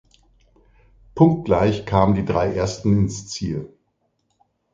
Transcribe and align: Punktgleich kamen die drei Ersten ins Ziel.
Punktgleich 1.13 1.85
kamen 1.85 2.15
die 2.15 2.25
drei 2.25 2.55
Ersten 2.55 2.91
ins 3.03 3.27
Ziel. 3.27 3.71